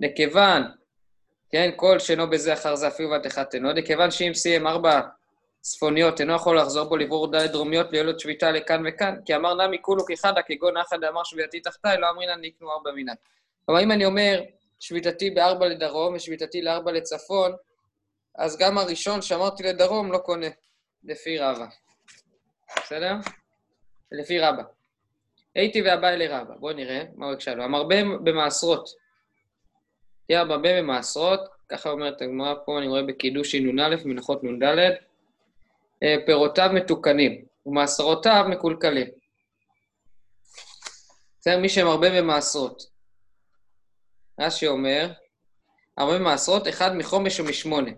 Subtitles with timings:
[0.00, 0.62] לכיוון,
[1.50, 3.10] כן, כל שאינו בזה אחר זה אפילו
[3.54, 5.00] אינו, לכיוון שאם סיים ארבע
[5.60, 9.78] צפוניות אינו יכול לחזור בו לברור דלת דרומיות להיות שביתה לכאן וכאן, כי אמר נמי
[9.82, 13.14] כולו כחדה, כגון אחד אמר שביעתי תחתיי, לא אמרינן נקנו ארבע מינן.
[13.66, 14.42] כלומר, אם אני אומר
[14.80, 17.52] שביתתי בארבע לדרום ושביתתי לארבע לצפון,
[18.34, 20.46] אז גם הראשון שאמרתי לדרום לא קונה,
[21.04, 21.66] לפי רבא.
[22.76, 23.14] בסדר?
[24.12, 24.62] לפי רבא.
[25.54, 26.54] הייתי והבא לרבא.
[26.54, 27.64] בואו נראה מה הוא הקשה לו.
[27.64, 29.05] המרבה במעשרות.
[30.26, 34.64] תהיה המרבה במעשרות, ככה אומרת הגמרא פה, אני רואה בקידוש נ"א, מנחות נ"ד,
[36.02, 39.06] אה, פירותיו מתוקנים, ומעשרותיו מקולקלים.
[41.40, 41.58] בסדר?
[41.58, 42.82] מי שמרבה במעשרות.
[44.40, 45.12] רש"י אומר,
[45.96, 47.90] הרבה מעשרות, אחד מחומש ומשמונה.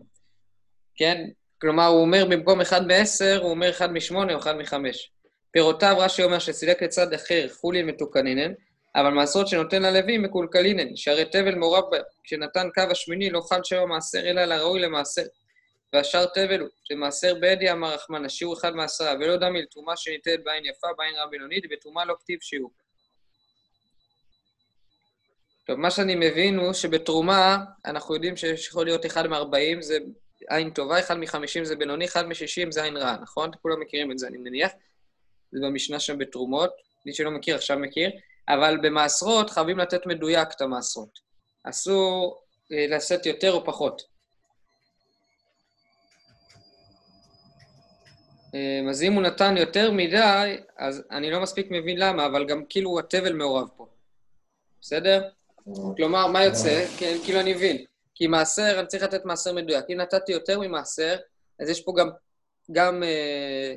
[0.95, 1.25] כן?
[1.61, 5.11] כלומר, הוא אומר במקום אחד מעשר, הוא אומר אחד משמונה או אחד מחמש.
[5.51, 8.53] פירותיו, רש"י אומר שסילק לצד אחר חולין מתוקנינן,
[9.01, 13.77] אבל מעשרות שנותן ללוי מקולקלינן, שהרי תבל מעורב בהם, כשנתן קו השמיני לא חל שם
[13.77, 15.23] המעשר אלא לראוי למעשר.
[15.93, 20.65] והשאר תבל הוא, שמעשר בעדי אמר רחמן, השיעור אחד מעשרה, ולא דמי לתרומה שניתנת בעין
[20.65, 22.71] יפה, בעין רב בינונית, ובתרומה לא כתיב שיעור.
[25.67, 29.99] טוב, מה שאני מבין הוא שבתרומה, אנחנו יודעים שיכול להיות אחד מ-40 זה
[30.49, 33.51] עין טובה, אחד מ-50 זה בינוני, אחד מ-60 זה עין רעה, נכון?
[33.63, 34.71] כולם מכירים את זה, אני מניח.
[35.53, 36.71] זה במשנה שם בתרומות,
[37.07, 38.11] מי שלא מכיר עכשיו מכיר,
[38.49, 41.19] אבל במעשרות חייבים לתת מדויק את המעשרות.
[41.65, 44.03] אסור אה, לשאת יותר או פחות.
[48.55, 52.65] אה, אז אם הוא נתן יותר מדי, אז אני לא מספיק מבין למה, אבל גם
[52.69, 53.87] כאילו התבל מעורב פה.
[54.81, 55.29] בסדר?
[55.97, 56.87] כלומר, מה יוצא?
[56.99, 57.85] כן, כאילו אני מבין.
[58.15, 59.85] כי מעשר, אני צריך לתת מעשר מדויק.
[59.91, 61.17] אם נתתי יותר ממעשר,
[61.61, 62.09] אז יש פה גם,
[62.73, 63.75] גם, אה,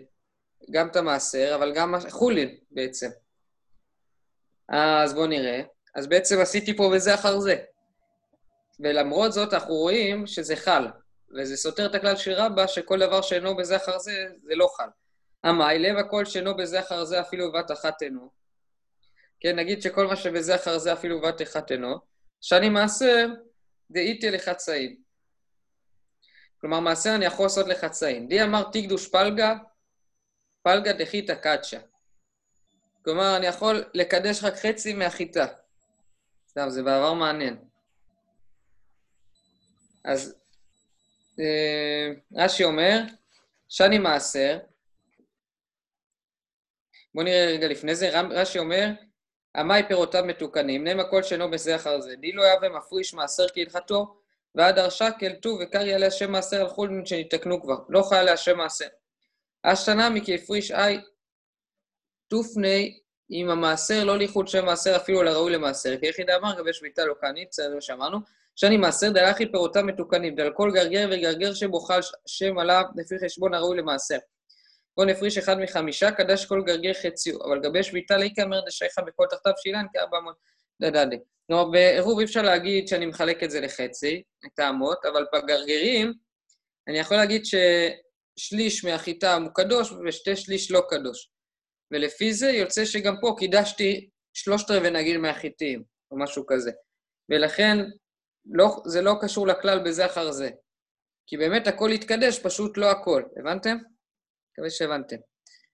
[0.71, 3.09] גם את המעשר, אבל גם חולין בעצם.
[4.71, 5.61] אז בואו נראה.
[5.95, 7.55] אז בעצם עשיתי פה וזה אחר זה.
[8.79, 10.87] ולמרות זאת, אנחנו רואים שזה חל.
[11.37, 14.87] וזה סותר את הכלל של רבא, שכל דבר שאינו בזה אחר זה, זה לא חל.
[15.45, 18.29] אמי, לב הכל שאינו בזה אחר זה אפילו בבת אחת אינו.
[19.39, 21.95] כן, נגיד שכל מה שבזה אחר זה אפילו בבת אחת אינו.
[22.41, 23.27] שאני מעשר,
[23.91, 25.01] דאיתי לחצאים.
[26.61, 28.27] כלומר, מעשר אני יכול לעשות לחצאים.
[28.27, 29.55] די אמר תקדוש פלגה,
[30.63, 31.79] פלגה דחיתא קדשה.
[33.03, 35.45] כלומר, אני יכול לקדש רק חצי מהחיטה.
[36.49, 37.57] סתם, זה בעבר מעניין.
[40.05, 40.35] אז
[41.39, 42.99] אה, רש"י אומר,
[43.69, 44.59] שאני מעשר,
[47.13, 48.89] בואו נראה רגע לפני זה, רש"י אומר,
[49.55, 52.15] עמי פירותיו מתוקנים, נמה כל שאינו בזה אחר זה.
[52.15, 54.21] די לא יהווה מפריש מעשר כהלכתו,
[54.55, 57.77] ועד הרשקל ט"ו וקר יעלה השם מעשר על חולין שנתקנו כבר.
[57.89, 58.87] לא חיה להשם מעשר.
[59.63, 60.97] אשתנמי כהפריש אי
[62.31, 62.99] תופני
[63.29, 65.97] עם המעשר, לא ליחוד שם מעשר אפילו לראוי למעשר.
[65.97, 68.17] כי יחידה אמר גבי שביתה לא כענית, בסדר מה שאמרנו.
[68.55, 73.53] שאני מעשר דלכי פירותיו מתוקנים, דל כל גרגר וגרגר שבו חל שם עליו לפי חשבון
[73.53, 74.17] הראוי למעשר.
[74.97, 79.25] בוא נפריש אחד מחמישה, קדש כל גרגר חציו, אבל גבי שביתה לא ייכמר דשייך בכל
[79.29, 80.35] תחתיו שילן כארבע מאות
[80.81, 81.19] דדדי.
[81.47, 86.13] כלומר, בעירוב אי אפשר להגיד שאני מחלק את זה לחצי, את האמות, אבל בגרגרים,
[86.87, 91.31] אני יכול להגיד ששליש מהחיטה הוא קדוש ושתי שליש לא קדוש.
[91.91, 96.71] ולפי זה יוצא שגם פה קידשתי שלושת רבעי נגיד מהחיטים, או משהו כזה.
[97.29, 97.77] ולכן
[98.45, 100.49] לא, זה לא קשור לכלל בזה אחר זה.
[101.27, 103.23] כי באמת הכל יתקדש, פשוט לא הכל.
[103.37, 103.77] הבנתם?
[104.51, 105.15] מקווה שהבנתם.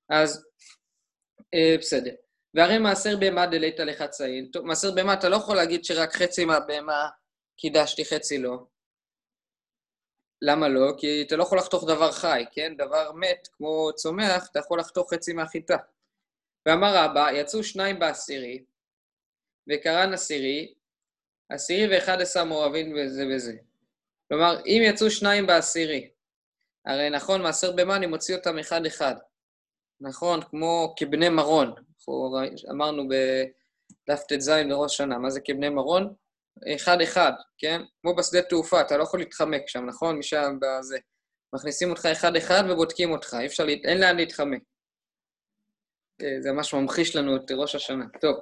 [0.10, 0.46] אז
[1.54, 2.12] אה, בסדר.
[2.54, 4.50] והרי מעשר בהמה דלית לחצאין.
[4.54, 7.10] טוב, מעשר בהמה אתה לא יכול להגיד שרק חצי מהבהמה
[7.58, 8.66] קידשתי, חצי לא.
[10.42, 10.94] למה לא?
[10.98, 12.74] כי אתה לא יכול לחתוך דבר חי, כן?
[12.78, 15.78] דבר מת, כמו צומח, אתה יכול לחתוך חצי מהחיטה.
[16.68, 18.64] ואמר רבא, יצאו שניים בעשירי,
[19.70, 20.74] וקרן עשירי,
[21.50, 23.54] עשירי ואחד עשר מעורבים וזה וזה.
[24.28, 26.10] כלומר, אם יצאו שניים בעשירי,
[26.86, 29.16] הרי נכון, מעשר במה אני מוציא אותם אחד-אחד.
[30.02, 31.68] נכון, כמו כבני מרון.
[31.68, 32.38] אנחנו
[32.72, 36.14] אמרנו בדף ט"ז בראש שנה, מה זה כבני מרון?
[36.76, 37.82] אחד-אחד, כן?
[38.02, 40.18] כמו בשדה תעופה, אתה לא יכול להתחמק שם, נכון?
[40.18, 40.98] משם בזה.
[41.56, 44.62] מכניסים אותך אחד-אחד ובודקים אותך, אי אפשר, אין לאן להתחמק.
[46.22, 48.06] אה, זה ממש ממחיש לנו את ראש השנה.
[48.22, 48.36] טוב.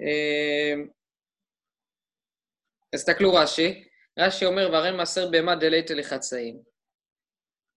[0.00, 0.74] אה,
[2.92, 3.84] אז תסתכלו רש"י,
[4.18, 6.62] רש"י אומר, והרי מעשר בהמה דלית לחצאים.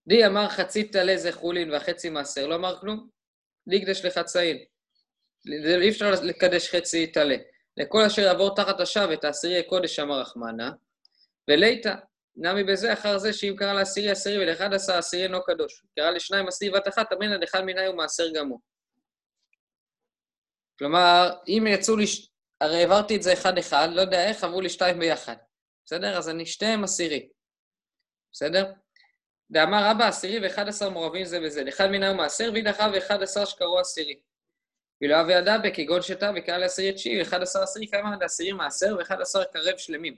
[0.07, 3.09] די אמר חצי טלה זה חולין והחצי מעשר, לא אמר כלום.
[3.69, 4.57] די קדש לחצאין.
[5.81, 7.35] אי אפשר לקדש חצי טלה.
[7.77, 10.71] לכל אשר יעבור תחת השבת, העשירי קודש אמר רחמנה,
[11.49, 11.93] וליתא,
[12.35, 15.83] נמי בזה אחר זה שאם קרא לעשירי עשירי ולאחד עשה עשירי אינו קדוש.
[15.95, 18.59] קרא לשניים עשירי בת אחת, אמרינא דאחד מיני הוא מעשר גמור.
[20.83, 22.05] כלומר, אם יצאו לי
[22.61, 25.35] הרי העברתי את זה אחד-אחד, לא יודע איך, אמרו לי שתיים ביחד.
[25.85, 26.17] בסדר?
[26.17, 27.29] אז אני שתיהם עשירי.
[28.31, 28.71] בסדר?
[29.49, 31.63] ואמר רבא עשירי ואחד עשר מעורבים זה בזה.
[31.69, 34.19] אחד מנהר מעשר וידחה ואחד עשר שקרו עשירי.
[35.01, 39.21] ולא אבי אדבה כגון שתה וקרא לעשירי תשיעי, ואחד עשר עשירי כמה לעשירי מעשר ואחד
[39.21, 40.15] עשר קרב שלמים.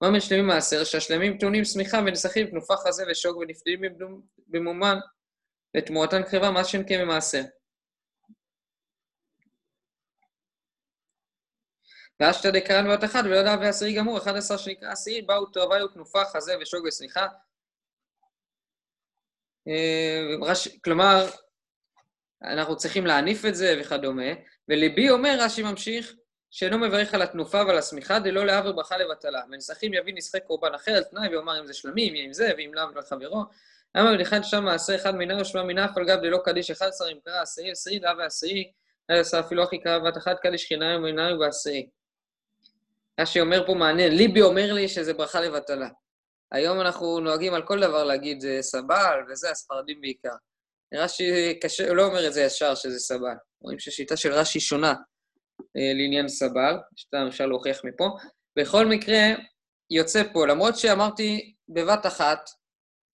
[0.00, 0.84] מה מן שלמים מעשר?
[0.84, 3.80] שהשלמים טעונים שמיכה ונסחים, תנופה חזה ושוק ונפדים
[4.46, 4.98] במומן,
[5.76, 6.84] ותמורתן קרבה מה שאין
[12.18, 12.38] כממעשר.
[12.38, 16.24] ואשתא דקרן בבת אחת ולא יודע ועשירי גמור, אחד עשר שנקרא עשירי, באו תרווה ותנופה,
[16.24, 17.26] חזה ושוק ושמיכה.
[19.68, 20.54] אה,
[20.84, 21.26] כלומר,
[22.42, 24.32] אנחנו צריכים להניף את זה וכדומה,
[24.68, 26.14] וליבי אומר, רש"י ממשיך,
[26.50, 29.42] שאינו מברך על התנופה ועל השמיכה, דלא להעביר ברכה לבטלה.
[29.50, 32.70] ונסחים יביא נסחי קורבן אחר על תנאי, ויאמר אם זה שלמים, יהיה עם זה, ואם
[32.74, 33.44] לאו לחברו.
[33.94, 37.04] למה בניחן שם מעשה אחד מינה ושמע מינה, אף על גב דלא קדיש אחד עשר,
[37.12, 38.72] אם קרא עשירי, עשירי, לאו ועשירי,
[39.08, 41.88] עשה אפילו הכי קרא בת אחת, קדיש חינם ומינם ועשירי.
[43.20, 45.88] רש"י אומר פה מעניין, ליבי אומר לי שזה ברכה לבטלה.
[46.52, 50.34] היום אנחנו נוהגים על כל דבר להגיד זה סבל, וזה הספרדים בעיקר.
[50.94, 53.34] רש"י קשה, הוא לא אומר את זה ישר שזה סבל.
[53.62, 54.94] רואים שהשיטה של רש"י שונה
[55.76, 58.08] אה, לעניין סבל, שאתה אפשר להוכיח מפה.
[58.58, 59.22] בכל מקרה,
[59.90, 62.50] יוצא פה, למרות שאמרתי בבת אחת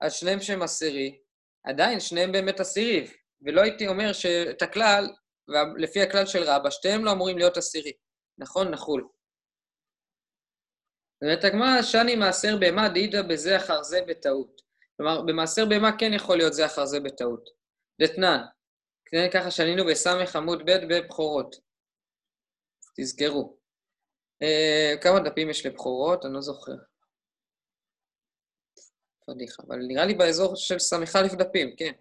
[0.00, 1.18] על שניהם שהם עשירי,
[1.66, 3.06] עדיין שניהם באמת עשירי,
[3.42, 5.08] ולא הייתי אומר שאת הכלל,
[5.78, 7.92] לפי הכלל של רבא, שתיהם לא אמורים להיות עשירי.
[8.38, 8.70] נכון?
[8.70, 9.08] נחול.
[11.22, 14.62] אומרת הגמרא, שאני מעשר בהמה דאידא בזה אחר זה בטעות.
[14.96, 17.50] כלומר, במעשר בהמה כן יכול להיות זה אחר זה בטעות.
[18.02, 18.42] דתנן,
[19.06, 21.56] כן, ככה שנינו בסמך עמוד ב' בבכורות.
[22.96, 23.56] תזכרו.
[24.42, 26.24] אה, כמה דפים יש לבכורות?
[26.24, 26.72] אני לא זוכר.
[29.26, 31.92] פדיחה, אבל נראה לי באזור של ס"א דפים, כן.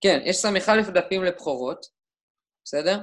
[0.00, 1.86] כן, יש ס"א דפים לבכורות,
[2.64, 2.98] בסדר?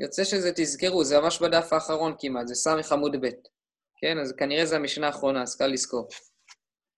[0.00, 3.57] יוצא שזה, תזכרו, זה ממש בדף האחרון כמעט, זה ס' עמוד ב'.
[4.00, 6.08] כן, אז כנראה זה המשנה האחרונה, אז קל לזכור.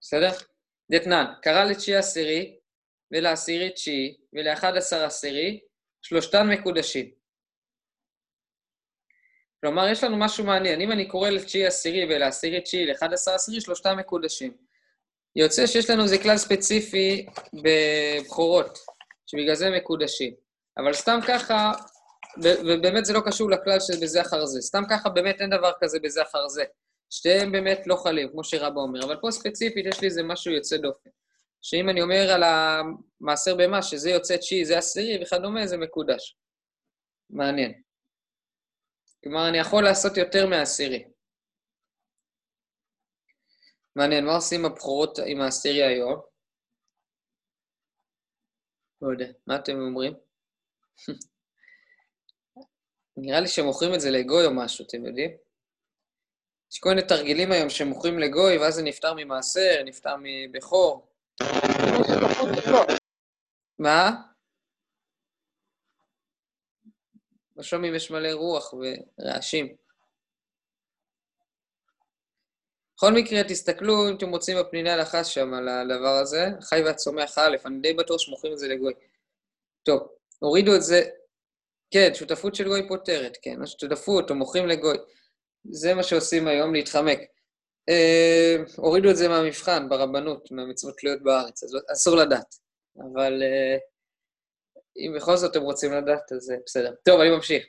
[0.01, 0.31] בסדר?
[0.93, 2.59] דתנן, קרא לתשיעי עשירי
[3.13, 5.61] ולעשירי תשיעי ולאחד עשר עשירי,
[6.03, 7.11] שלושתן מקודשים.
[9.61, 10.81] כלומר, יש לנו משהו מעניין.
[10.81, 14.57] אם אני קורא לתשיעי עשירי ולעשירי תשיעי, לאחד עשר עשירי, שלושתן מקודשים.
[15.37, 18.79] יוצא שיש לנו איזה כלל ספציפי בבחורות,
[19.27, 20.35] שבגלל זה מקודשים.
[20.79, 21.73] אבל סתם ככה,
[22.39, 24.61] ובאמת זה לא קשור לכלל של בזה אחר זה.
[24.61, 26.65] סתם ככה באמת אין דבר כזה בזה אחר זה.
[27.11, 30.77] שתיהם באמת לא חלים, כמו שרבא אומר, אבל פה ספציפית יש לי איזה משהו יוצא
[30.77, 31.11] דופן.
[31.63, 36.37] שאם אני אומר על המעשר בהמה, שזה יוצא תשיעי, זה עשירי וכדומה, זה מקודש.
[37.31, 37.83] מעניין.
[39.25, 41.05] כלומר, אני יכול לעשות יותר מעשירי.
[43.97, 46.21] מעניין, מה עושים הבכורות עם העשירי היום?
[49.03, 50.13] לא יודע, מה אתם אומרים?
[53.17, 55.50] נראה לי שמוכרים את זה לגוי או משהו, אתם יודעים?
[56.73, 61.07] יש כל מיני תרגילים היום שמוכרים לגוי, ואז זה נפטר ממעשר, נפטר מבכור.
[63.79, 64.11] מה?
[67.57, 69.77] לא שומעים, יש מלא רוח ורעשים.
[72.97, 77.57] בכל מקרה, תסתכלו, אם אתם רוצים בפניני הלכה שם על הדבר הזה, חי והצומח א',
[77.67, 78.95] אני די בטוח שמוכרים את זה לגוי.
[79.83, 80.09] טוב,
[80.39, 81.03] הורידו את זה,
[81.91, 84.97] כן, שותפות של גוי פותרת, כן, שותפות או מוכרים לגוי.
[85.65, 87.19] זה מה שעושים היום, להתחמק.
[87.89, 92.55] אה, הורידו את זה מהמבחן ברבנות, מהמצוות תלויות בארץ, אז אסור לדעת.
[92.97, 93.77] אבל אה,
[94.97, 96.95] אם בכל זאת אתם רוצים לדעת, אז בסדר.
[97.05, 97.65] טוב, אני ממשיך.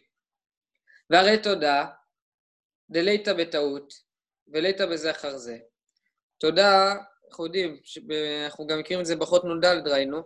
[1.09, 1.85] והרי תודה,
[2.89, 3.93] דליתא בטעות,
[4.47, 5.57] וליתא אחר זה.
[6.37, 6.95] תודה,
[7.29, 7.77] אנחנו יודעים,
[8.45, 10.21] אנחנו גם מכירים את זה בחוט נ"ד ראינו,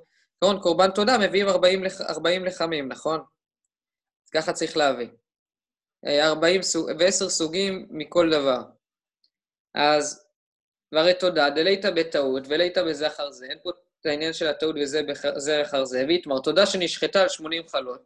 [0.62, 3.20] קורבן תודה מביאים 40, 40 לחמים, נכון?
[4.34, 5.08] ככה צריך להביא.
[6.08, 8.62] 40 סוג, ו-10 סוגים מכל דבר.
[9.76, 10.28] אז,
[10.92, 15.62] והרי תודה, דליתא בטעות וליתא בזה אחר זה, אין פה את העניין של הטעות וזה
[15.62, 18.02] אחר זה, ויתמר, תודה שנשחטה על 80 חלות.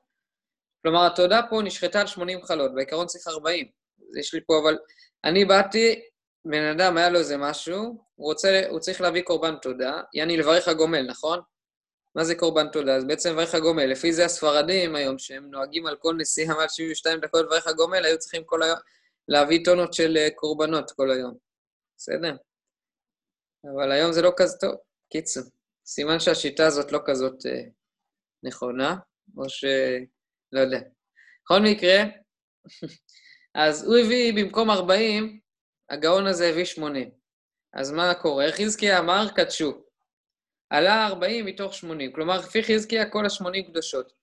[0.82, 3.68] כלומר, התודה פה נשחטה על 80 חלות, בעיקרון צריך 40.
[4.10, 4.78] אז יש לי פה, אבל
[5.24, 6.02] אני באתי,
[6.46, 7.78] בן אדם היה לו איזה משהו,
[8.16, 11.40] הוא רוצה, הוא צריך להביא קורבן תודה, יעני לברך הגומל, נכון?
[12.16, 12.96] מה זה קורבן תודה?
[12.96, 13.86] אז בעצם מברך הגומל.
[13.86, 18.20] לפי זה הספרדים היום, שהם נוהגים על כל נסיעה מעל 72 דקות לברך הגומל, היו
[18.20, 18.78] צריכים כל היום
[19.28, 21.38] להביא טונות של אה, קורבנות כל היום.
[21.98, 22.36] בסדר?
[23.76, 24.76] אבל היום זה לא כזה טוב.
[25.12, 25.44] קיצור,
[25.86, 27.62] סימן שהשיטה הזאת לא כזאת אה,
[28.44, 28.96] נכונה,
[29.38, 29.66] או ש...
[30.52, 30.80] לא יודע.
[31.44, 32.04] בכל מקרה,
[33.66, 35.40] אז הוא הביא במקום 40,
[35.90, 37.12] הגאון הזה הביא 80.
[37.74, 38.46] אז מה קורה?
[38.52, 39.84] חזקיה אמר, קדשו.
[40.70, 42.14] עלה 40 מתוך 80.
[42.14, 44.14] כלומר, לפי חזקיה כל ה-80 קדושות.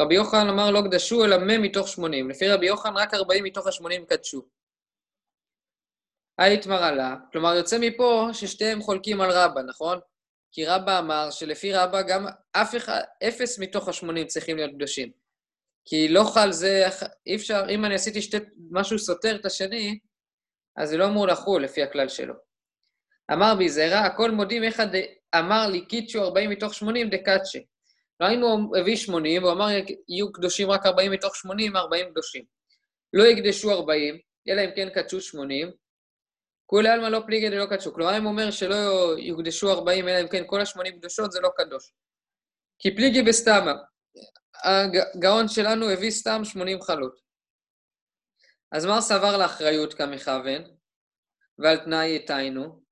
[0.00, 2.30] רבי יוחנן אמר לא קדשו, אלא מ' מתוך 80.
[2.30, 4.42] לפי רבי יוחנן רק 40 מתוך ה-80 קדשו.
[6.38, 9.98] היית מרעלה, כלומר יוצא מפה ששתיהם חולקים על רבא, נכון?
[10.52, 15.12] כי רבא אמר שלפי רבא גם אף אחד, אפס מתוך השמונים צריכים להיות קדושים.
[15.84, 16.84] כי לא חל זה,
[17.26, 18.36] אי אפשר, אם אני עשיתי שתי,
[18.70, 19.98] משהו סותר את השני,
[20.76, 22.34] אז זה לא אמור לחול לפי הכלל שלו.
[23.32, 24.80] אמר בי זרע, הכל מודים איך
[25.34, 27.58] אמר לי קידשו 40 מתוך 80 דקאצ'ה.
[28.20, 29.66] לא היינו הביא 80, הוא אמר
[30.08, 32.44] יהיו קדושים רק 40 מתוך 80, 40 קדושים.
[33.12, 34.18] לא יקדשו 40,
[34.48, 35.70] אלא אם כן קדשו 80.
[36.66, 37.94] כולי עלמא לא פליגי דלא קדשו.
[37.94, 38.74] כלומר, אם הוא אומר שלא
[39.18, 41.92] יוקדשו 40, אלא אם כן כל ה-80 קדושות, זה לא קדוש.
[42.78, 43.74] כי פליגי בסתמה.
[44.64, 47.20] הגאון שלנו הביא סתם 80 חלות.
[48.72, 50.62] אז מר סבר לאחריות כמכוון,
[51.58, 52.82] ועל תנאי יתיינו.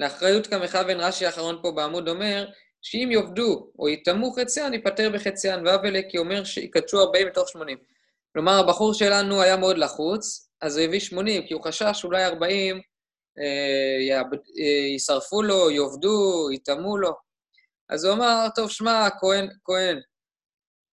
[0.00, 2.48] לאחריות כמכוון, רש"י האחרון פה בעמוד אומר,
[2.82, 7.78] שאם יאבדו או יטמאו חציין, ייפטר בחציין, ואבלה כי אומר שיקדשו 40 מתוך 80.
[8.32, 12.80] כלומר, הבחור שלנו היה מאוד לחוץ, אז הוא הביא 80, כי הוא חשש שאולי 40
[13.38, 17.12] אה, אה, יישרפו לו, יאבדו, יטמאו לו.
[17.88, 20.00] אז הוא אמר, טוב, שמע, כהן, כהן,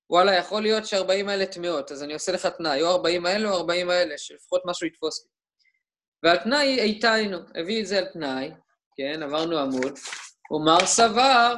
[0.09, 3.57] וואלה, יכול להיות ש-40 האלה טמאות, אז אני עושה לך תנאי, או 40 האלה או
[3.57, 5.29] 40 האלה, שלפחות משהו יתפוס לי.
[6.23, 8.51] ועל תנאי איתנו, הביא את זה על תנאי,
[8.97, 9.93] כן, עברנו עמוד,
[10.51, 11.55] ומר סבר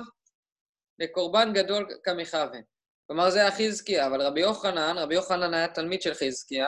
[1.00, 2.62] לקורבן גדול כמכוון.
[3.08, 6.68] כלומר, זה היה חזקיה, אבל רבי יוחנן, רבי יוחנן היה תלמיד של חזקיה,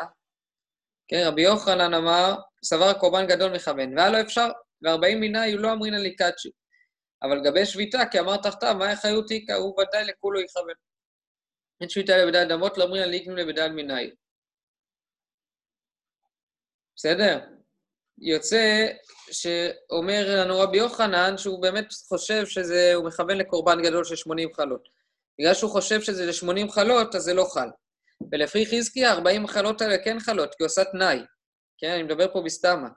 [1.08, 2.36] כן, רבי יוחנן אמר,
[2.66, 4.48] סבר קורבן גדול מכוון, והיה לו אפשר,
[4.82, 6.50] וארבעים מיני הוא לא אמרינא ליקדשי.
[7.24, 10.74] אבל לגבי שביתה, כי אמר תחתיו, מה יחיותי, איכא, הוא ודאי לכולו יכוון.
[11.82, 14.12] אין שביתה לבדל דמות, לא אמרינא ליקנו לבדל מיני.
[16.96, 17.61] בסדר?
[18.22, 18.88] יוצא
[19.32, 24.90] שאומר לנו רבי יוחנן שהוא באמת חושב שזה, הוא מכוון לקורבן גדול של 80 חלות.
[25.40, 27.70] בגלל שהוא חושב שזה ל-80 חלות, אז זה לא חל.
[28.32, 31.20] ולפי חזקיה, 40 החלות האלה כן חלות, כי הוא עושה תנאי.
[31.78, 32.90] כן, אני מדבר פה בסתמה.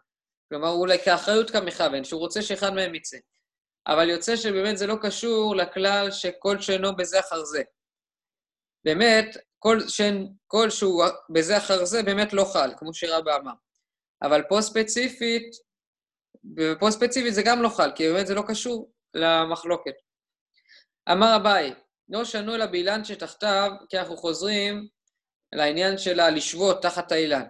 [0.49, 3.17] כלומר, אולי כאחריות כמכוון, שהוא רוצה שאחד מהם יצא.
[3.87, 7.63] אבל יוצא שבאמת זה לא קשור לכלל שכל שאינו בזה אחר זה.
[8.85, 13.53] באמת, כל, שאין, כל שהוא בזה אחר זה באמת לא חל, כמו שרבא אמר.
[14.27, 15.51] אבל פה ספציפית,
[16.57, 19.95] ופה ספציפית זה גם לא חל, כי באמת זה לא קשור למחלוקת.
[21.13, 21.75] אמר אביי,
[22.09, 24.89] לא שנו אלא באילן שתחתיו, כי אנחנו חוזרים
[25.53, 27.45] לעניין של הלשבות תחת האילן.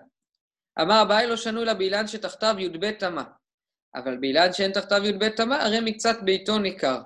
[0.81, 3.25] אמר אביי לא שנו אלא באילן שתחתיו י"ב תמה.
[3.95, 6.99] אבל באילן שאין תחתיו י"ב תמה, הרי מקצת ביתו ניכר.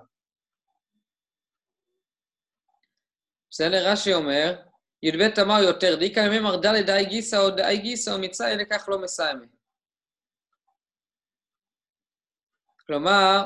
[3.51, 3.93] בסדר?
[3.93, 4.63] רש"י אומר,
[5.03, 8.89] י"ב תמה הוא יותר דיקה ימי מרדה לדאי גיסא או דאי גיסא או מצאי, לכך
[8.89, 9.58] לא מסיימי.
[12.89, 13.45] כלומר,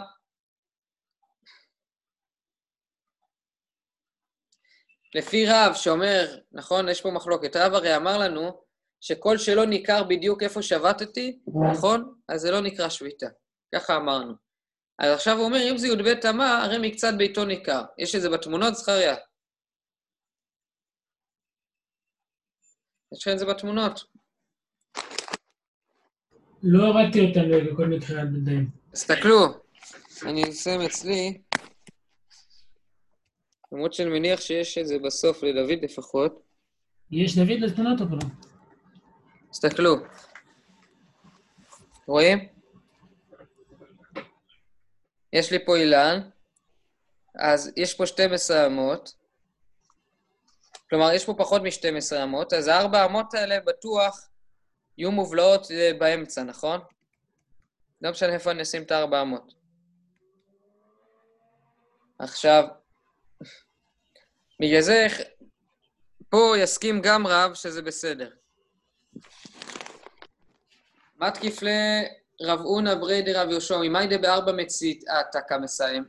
[5.15, 8.65] לפי רב שאומר, נכון, יש פה מחלוקת, רב הרי אמר לנו
[9.01, 11.41] שכל שלא ניכר בדיוק איפה שבתתי,
[11.73, 12.15] נכון?
[12.29, 13.27] אז זה לא נקרא שביתה.
[13.75, 14.35] ככה אמרנו.
[14.99, 17.83] אז עכשיו הוא אומר, אם זה י"ב תמה, הרי מקצת ביתו ניכר.
[17.99, 19.17] יש את זה בתמונות, זכריה.
[23.13, 24.01] יש לך את זה בתמונות.
[26.63, 28.82] לא הורדתי אותם בכל מקרה בינתיים.
[28.93, 29.47] תסתכלו,
[30.27, 31.43] אני אסיים אצלי.
[33.73, 36.43] למרות שאני מניח שיש את זה בסוף, לדוד לפחות.
[37.11, 38.23] יש דוד לתמונות או לא?
[39.51, 39.97] תסתכלו.
[42.07, 42.39] רואים?
[45.33, 46.31] יש לי פה אילן,
[47.35, 49.15] אז יש פה 12 אמות.
[50.91, 54.29] כלומר, יש פה פחות מ-12 אמות, אז הארבע אמות האלה בטוח
[54.99, 56.81] יהיו מובלעות אה, באמצע, נכון?
[58.03, 59.55] לא משנה איפה אני אשים את הארבע אמות.
[62.19, 62.65] עכשיו,
[64.61, 65.07] בגלל זה
[66.29, 68.31] פה יסכים גם רב שזה בסדר.
[71.17, 76.05] מתקיף לרב אונא ברי דרב יהושע, ממאי דבארבע מצית עתה כמסיים.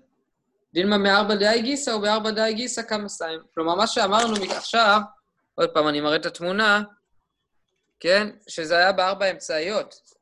[0.73, 3.39] דילמה מארבע דאי גיסא ובארבע דאי גיסא כמסיים.
[3.53, 4.99] כלומר, מה שאמרנו עכשיו,
[5.55, 6.83] עוד פעם, אני מראה את התמונה,
[7.99, 8.27] כן?
[8.47, 10.12] שזה היה בארבע אמצעיות.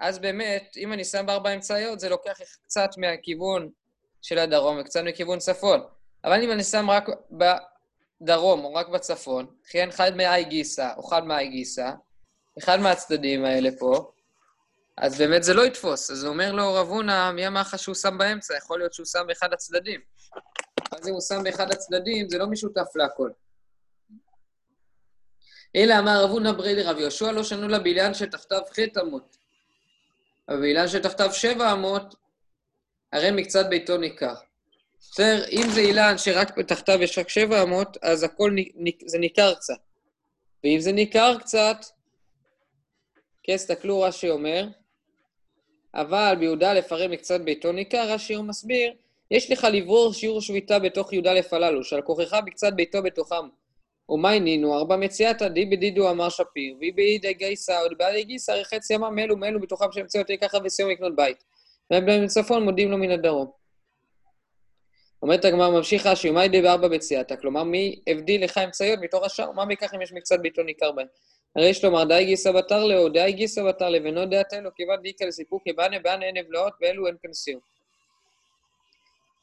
[0.00, 3.70] אז באמת, אם אני שם בארבע אמצעיות, זה לוקח קצת מהכיוון
[4.22, 5.80] של הדרום וקצת מכיוון צפון.
[6.24, 11.24] אבל אם אני שם רק בדרום או רק בצפון, כן, אחד מאי גיסא או אחד
[11.24, 11.90] מאי גיסא,
[12.58, 14.12] אחד מהצדדים האלה פה,
[14.96, 16.10] אז באמת זה לא יתפוס.
[16.10, 18.56] אז הוא אומר לו, רב הונא, מי אמר לך שהוא שם באמצע?
[18.56, 20.00] יכול להיות שהוא שם באחד הצדדים.
[20.92, 23.30] אז אם הוא שם באחד הצדדים, זה לא משותף להכל.
[25.76, 29.36] אלא אמר רב הונא ברי לרב יהושע, לא שנו לה באילן שתחתיו חטא אמות.
[30.48, 32.14] אבל באילן שתחתיו שבע אמות,
[33.12, 34.34] הרי מקצת ביתו ניכר.
[35.00, 38.56] בסדר, אם זה אילן שרק תחתיו יש רק שבע אמות, אז הכל,
[39.06, 39.74] זה ניכר קצת.
[40.64, 41.76] ואם זה ניכר קצת,
[43.42, 44.68] כן, תסתכלו רש"י אומר,
[45.94, 48.92] אבל בי"א הרי מקצת ביתו ניכר, רש"י הוא מסביר,
[49.30, 53.48] יש לך לברור שיעור שביתה בתוך י"א הללו, שעל כוחך מקצת ביתו בתוכם.
[54.08, 59.14] ומאי נינו ארבע מציאתא די בדידו אמר שפיר, ואי באידי גייסא, באי גיסא, חצי ימם
[59.14, 61.44] מאלו מאלו בתוכם שהמציאו אותי ככה וסיום לקנות בית.
[61.90, 63.50] והם מצפון מודים לו מן הדרום.
[65.22, 69.52] אומרת הגמרא, ממשיך רש"י, ומאי די בארבע מציאתא, כלומר, מי הבדיל לך אמצעיות מתוך השאר,
[69.52, 71.06] מה מכך אם יש מקצת ביתו ניכר בהם?
[71.56, 75.24] הרי יש לומר, די גיסא בתר לאו, די גיסא בתר לבנו דעתה לו, כיוון דאיכא
[75.24, 77.60] לסיפוק כבנה באנה אין נבלעות, ואלו אין כאן סיום.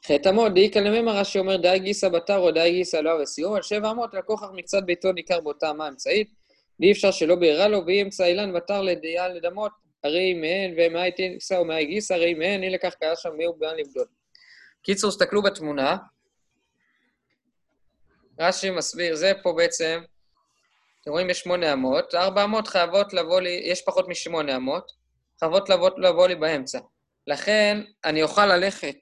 [0.08, 3.62] חטא אמות, דאיכא למימא רש"י אומר, די גיסא בתר או די גיסא לא וסיום, על
[3.62, 6.34] שבע אמות, לקוחך מקצת ביתו ניכר באותה אמה אמצעית,
[6.80, 9.72] ואי אפשר שלא ביראה לו, ואי אמצא אילן בתר לדיה לדמות,
[10.04, 13.76] הרי מהן ומאי תיסא ומאי גיסא, הרי מהן, אי לכך קרה שם מי הוא באן
[13.78, 14.06] לבדול.
[14.82, 15.98] קיצור, הסתכלו בתמונה,
[18.40, 20.02] רש"י מסביר, זה פה בעצם,
[21.02, 24.92] אתם רואים יש שמונה אמות, ארבע אמות חייבות לבוא לי, יש פחות משמונה אמות,
[25.40, 26.80] חייבות לבוא, לבוא לי באמצע.
[27.28, 28.98] לכן אני אוכל ללכת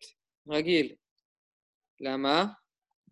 [0.48, 0.96] רגיל.
[2.00, 2.46] למה?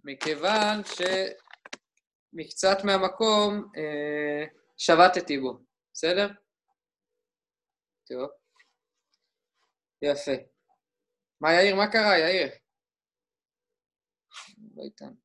[0.04, 4.46] מכיוון שמקצת מהמקום אה,
[4.78, 5.60] שבתתי בו,
[5.94, 6.28] בסדר?
[8.08, 8.30] טוב.
[10.02, 10.32] יפה.
[11.42, 11.76] מה יאיר?
[11.76, 12.52] מה קרה, יאיר?
[14.76, 15.16] לא איתנו.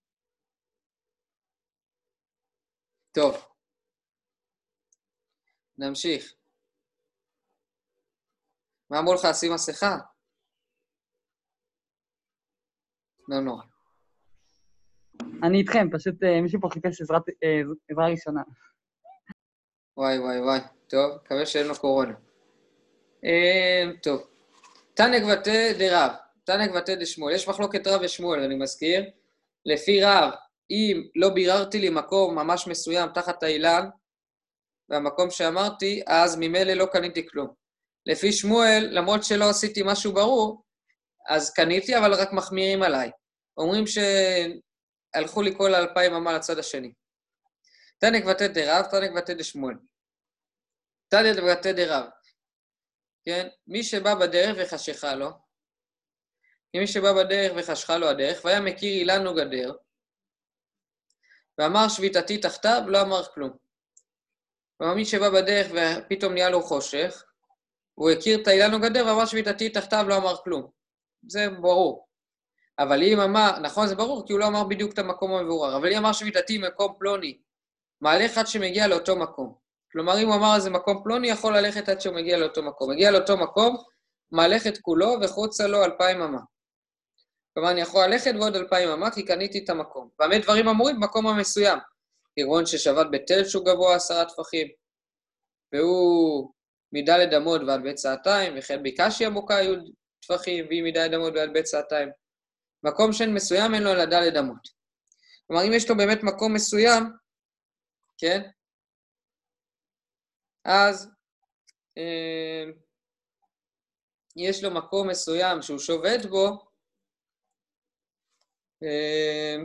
[3.14, 3.34] טוב.
[5.78, 6.34] נמשיך.
[8.90, 10.13] מה אמרו לך, שים מסכה?
[13.28, 13.62] לא נורא.
[15.42, 17.06] אני איתכם, פשוט אה, מישהו פה חיפש אה,
[17.90, 18.42] עזרה ראשונה.
[19.96, 20.60] וואי, וואי, וואי.
[20.86, 22.14] טוב, מקווה שאין לו קורונה.
[23.24, 24.26] אה, טוב.
[24.94, 26.10] תנא גבתי דרב,
[26.44, 27.34] תנא גבתי דשמואל.
[27.34, 29.10] יש מחלוקת רב ושמואל, אני מזכיר.
[29.66, 30.30] לפי רב,
[30.70, 33.88] אם לא ביררתי לי מקום ממש מסוים תחת האילן,
[34.88, 37.48] והמקום שאמרתי, אז ממילא לא קניתי כלום.
[38.06, 40.62] לפי שמואל, למרות שלא עשיתי משהו ברור,
[41.28, 43.10] אז קניתי, אבל רק מחמירים עליי.
[43.56, 46.92] אומרים שהלכו לי כל האלפיים אמה לצד השני.
[47.98, 49.74] תנא גבתי דרב, תנא גבתי דשמואל.
[51.08, 52.04] תנא גבתי דרב.
[53.24, 53.48] כן?
[53.66, 55.30] מי שבא בדרך וחשיכה לו,
[56.76, 59.72] מי שבא בדרך וחשכה לו הדרך, והיה מכיר אילן או גדר,
[61.58, 63.56] ואמר שביתתי תחתיו, לא אמר כלום.
[64.78, 67.24] כלומר, מי שבא בדרך ופתאום נהיה לו חושך,
[67.94, 70.70] הוא הכיר את האילן או גדר ואמר שביתתי תחתיו, לא אמר כלום.
[71.28, 72.06] זה ברור.
[72.78, 75.92] אבל אם אמר, נכון, זה ברור, כי הוא לא אמר בדיוק את המקום המבורר, אבל
[75.92, 77.38] אם אמר שביתתי מקום פלוני,
[78.00, 79.54] מהלך עד שמגיע לאותו מקום.
[79.92, 82.90] כלומר, אם הוא אמר איזה מקום פלוני, יכול ללכת עד שהוא מגיע לאותו מקום.
[82.90, 83.76] מגיע לאותו מקום,
[84.32, 86.40] מהלך את כולו וחוצה לו אלפיים אמה.
[87.54, 90.08] כלומר, אני יכול ללכת ועוד אלפיים אמה כי קניתי את המקום.
[90.18, 91.78] באמת דברים אמורים במקום המסוים.
[92.38, 94.68] כגון ששבת בתל שהוא גבוה עשרה טפחים,
[95.72, 96.52] והוא
[96.92, 99.58] מדלת אמות ועד בית סעתיים, וכן בקשי עמוקה
[100.26, 102.08] טפחים, והיא מדלת אמות ועד בית סעתיים.
[102.82, 104.68] מקום שאין מסוים אין לו אלא דלת אמות.
[105.46, 107.02] כלומר, אם יש לו באמת מקום מסוים,
[108.18, 108.40] כן?
[110.64, 111.08] אז
[111.98, 112.64] אה,
[114.36, 116.68] יש לו מקום מסוים שהוא שובת בו,
[118.82, 119.56] אה,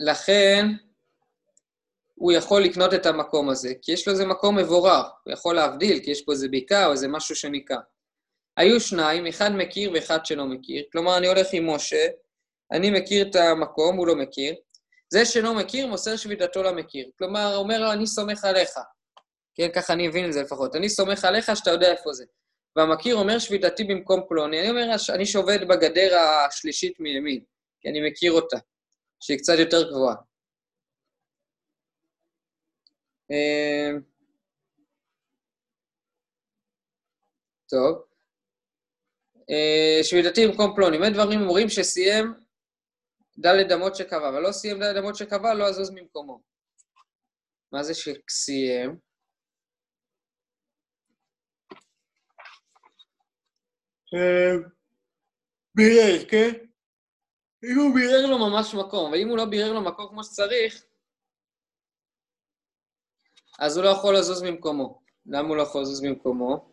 [0.00, 0.66] לכן
[2.14, 6.04] הוא יכול לקנות את המקום הזה, כי יש לו איזה מקום מבורר, הוא יכול להבדיל,
[6.04, 7.78] כי יש פה איזה בקעה או איזה משהו שניכר.
[8.56, 12.06] היו שניים, אחד מכיר ואחד שלא מכיר, כלומר, אני הולך עם משה,
[12.72, 14.54] אני מכיר את המקום, הוא לא מכיר.
[15.12, 17.10] זה שלא מכיר, מוסר שביתתו למכיר.
[17.18, 18.70] כלומר, אומר לו, אני סומך עליך.
[19.54, 20.76] כן, ככה אני מבין את זה לפחות.
[20.76, 22.24] אני סומך עליך שאתה יודע איפה זה.
[22.76, 24.60] והמכיר אומר שביתתי במקום פלוני.
[24.60, 27.44] אני אומר, אני שובת בגדר השלישית מימין,
[27.80, 28.56] כי אני מכיר אותה,
[29.20, 30.16] שהיא קצת יותר גבוהה.
[33.30, 34.00] אמ,
[37.68, 38.11] טוב.
[39.50, 40.98] אה, שביתתי במקום פלוני.
[40.98, 42.34] באמת דברים אומרים שסיים
[43.38, 46.40] ד' אמות שקבע, אבל לא סיים ד' אמות שקבע, לא אזוז ממקומו.
[47.72, 48.96] מה זה שסיים?
[55.74, 56.50] בירר, כן?
[57.64, 60.84] אם הוא בירר לו ממש מקום, ואם הוא לא בירר לו מקום כמו שצריך,
[63.58, 65.02] אז הוא לא יכול לזוז ממקומו.
[65.26, 66.71] למה הוא לא יכול לזוז ממקומו?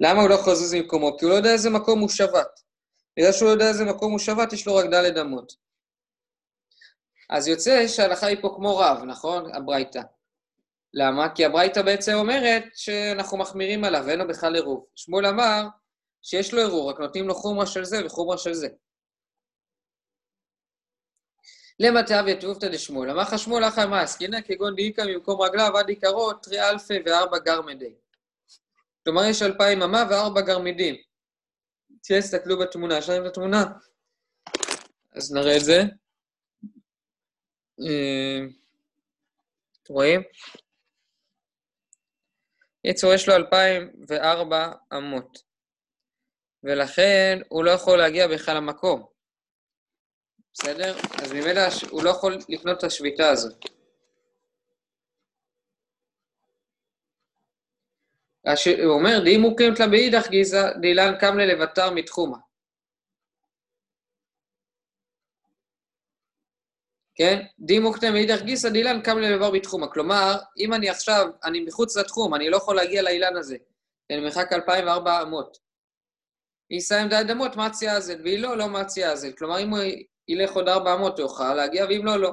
[0.00, 1.16] למה הוא לא יכול לזוז ממקומו?
[1.18, 2.60] כי הוא לא יודע איזה מקום הוא שבת.
[3.16, 5.52] בגלל שהוא לא יודע איזה מקום הוא שבת, יש לו רק ד' אמות.
[7.30, 9.54] אז יוצא שההלכה היא פה כמו רב, נכון?
[9.54, 10.00] הברייתא.
[10.94, 11.34] למה?
[11.34, 14.86] כי הברייתא בעצם אומרת שאנחנו מחמירים עליו, אין לו בכלל עירוב.
[14.96, 15.62] שמואל אמר
[16.22, 18.68] שיש לו ערעור, רק נותנים לו חומרה של זה וחומרה של זה.
[21.80, 23.10] למה תאב יתובתא דשמואל?
[23.10, 27.38] אמר לך שמואל אחר מה עסקינא כגון דאיכא ממקום רגליו עד עיקרו תרי אלפי וארבע
[27.38, 27.94] גרמדי.
[29.08, 30.94] כלומר, יש אלפיים אמה וארבע גרמידים.
[32.08, 33.64] תסתכלו בתמונה, יש לכם את התמונה?
[35.12, 35.82] אז נראה את זה.
[37.80, 38.38] אה,
[39.82, 40.22] אתם רואים?
[42.84, 45.38] יצור יש לו 2004 אמות,
[46.64, 49.06] ולכן הוא לא יכול להגיע בכלל למקום.
[50.52, 50.98] בסדר?
[51.22, 53.77] אז ממילא הוא לא יכול לקנות את השביתה הזאת.
[58.84, 62.38] הוא אומר, די מוקמת לה באידך גיזה, דילן קם ללבטר מתחומה.
[67.18, 67.42] כן?
[67.58, 69.88] די מוקנה מאידך גיסא דילן קם ללבר בתחומה.
[69.88, 73.56] כלומר, אם אני עכשיו, אני מחוץ לתחום, אני לא יכול להגיע לאילן הזה,
[74.10, 75.58] אני מרחק 2,004 אמות.
[76.70, 79.32] יישא עמדה אדמות, מה צייה הזל, והיא לא, לא מה צייה הזל.
[79.32, 79.78] כלומר, אם הוא
[80.28, 82.32] ילך עוד 400 הוא יוכל להגיע, ואם לא, לא.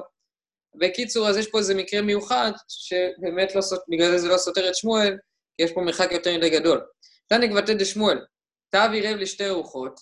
[0.74, 4.68] בקיצור, אז יש פה איזה מקרה מיוחד, שבאמת לא סותר, בגלל זה זה לא סותר
[4.68, 5.16] את שמואל,
[5.56, 6.86] כי יש פה מרחק יותר מדי גדול.
[7.26, 8.26] תנא גבתי דשמואל,
[8.70, 10.00] תאו עירב לשתי רוחות,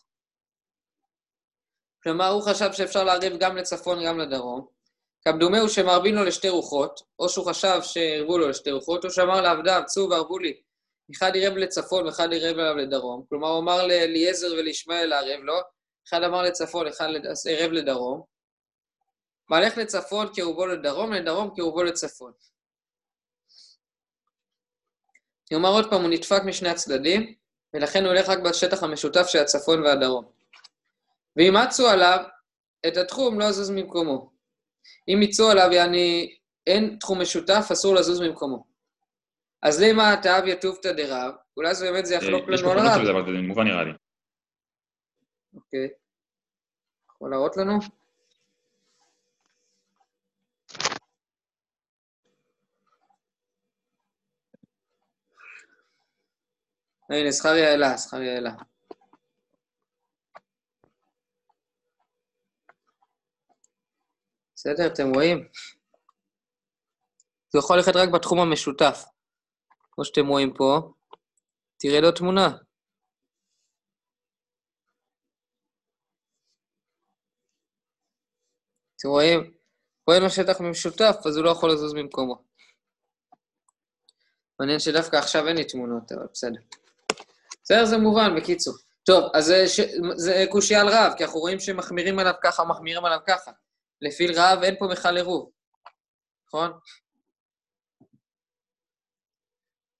[2.04, 4.66] כלומר, הוא חשב שאפשר לערב גם לצפון, גם לדרום.
[5.24, 9.82] כמדומהו שמרבין לו לשתי רוחות, או שהוא חשב שערבו לו לשתי רוחות, או שאמר לעבדיו,
[9.86, 10.60] צאו וערבו לי.
[11.16, 13.24] אחד עירב לצפון ואחד עירב אליו לדרום.
[13.28, 15.54] כלומר, הוא אמר לאליעזר ולישמעאל לערב לו,
[16.08, 17.08] אחד אמר לצפון, אחד
[17.46, 18.22] עירב לדרום.
[19.50, 22.32] מהלך לצפון קירובו לדרום, לדרום קירובו לצפון.
[25.50, 27.34] אני אומר עוד פעם, הוא נדפק משני הצדדים,
[27.74, 30.24] ולכן הוא הולך רק בשטח המשותף של הצפון והדרום.
[31.36, 32.18] ואם אצו עליו,
[32.86, 34.30] את התחום לא יזוז ממקומו.
[35.08, 38.64] אם יצאו עליו, יעני, אין תחום משותף, אסור לזוז ממקומו.
[39.62, 41.34] אז למה תאב יטובתא דרב?
[41.56, 42.74] אולי זה באמת זה יחלוק לנו על יש הרב.
[42.74, 43.90] פה חנות זה מובן נראה לי.
[45.54, 45.88] אוקיי.
[47.10, 47.78] יכול להראות לנו?
[57.10, 58.54] הנה, זכריה העלה, זכריה העלה.
[64.54, 65.48] בסדר, אתם רואים?
[67.52, 69.04] זה יכול ללכת רק בתחום המשותף.
[69.92, 70.92] כמו שאתם רואים פה,
[71.78, 72.48] תראה לו תמונה.
[78.96, 79.54] אתם רואים?
[80.04, 82.44] פה אין לו שטח משותף, אז הוא לא יכול לזוז ממקומו.
[84.60, 86.83] מעניין שדווקא עכשיו אין לי תמונות, אבל בסדר.
[87.64, 88.74] בסדר, זה מובן, בקיצור.
[89.06, 89.80] טוב, אז זה, ש...
[90.16, 93.50] זה קושייה על רב, כי אנחנו רואים שמחמירים עליו ככה, מחמירים עליו ככה.
[94.00, 95.50] לפי רב אין פה בכלל עירוב,
[96.48, 96.72] נכון?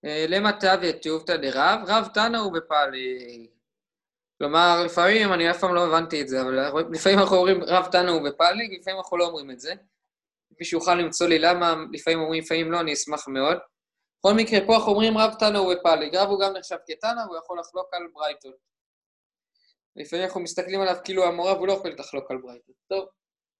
[0.04, 1.80] אה, למה תביא תיובתא דרב?
[1.86, 3.46] רב תנא הוא בפאלי.
[4.38, 6.58] כלומר, לפעמים, אני אף פעם לא הבנתי את זה, אבל
[6.92, 9.74] לפעמים אנחנו אומרים רב תנא הוא בפאלי, לפעמים אנחנו לא אומרים את זה.
[10.60, 13.58] מי שיוכל למצוא לי למה, לפעמים אומרים, לפעמים לא, אני אשמח מאוד.
[14.24, 16.10] בכל מקרה, פה אנחנו אומרים רב תנא הוא בפאלי.
[16.14, 18.54] רב הוא גם נחשב כתנא, והוא יכול לחלוק על ברייתות.
[19.96, 22.74] לפעמים אנחנו מסתכלים עליו כאילו המורה, והוא לא יכול לחלוק על ברייתות.
[22.88, 23.08] טוב,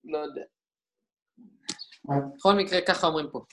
[0.04, 0.42] לא יודע.
[2.36, 3.44] בכל מקרה, ככה אומרים פה.